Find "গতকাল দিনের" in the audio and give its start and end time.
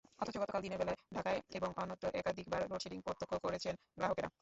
0.37-0.79